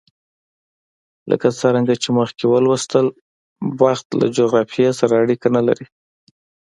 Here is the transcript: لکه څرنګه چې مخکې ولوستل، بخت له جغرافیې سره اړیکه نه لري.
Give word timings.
لکه 1.29 1.47
څرنګه 1.59 1.93
چې 2.03 2.09
مخکې 2.19 2.43
ولوستل، 2.47 3.07
بخت 3.79 4.07
له 4.19 4.25
جغرافیې 4.37 4.89
سره 4.99 5.13
اړیکه 5.23 5.47
نه 5.55 5.61
لري. 5.67 5.85